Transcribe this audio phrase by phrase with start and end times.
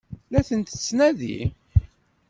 [0.31, 1.37] La ten-tettnadi?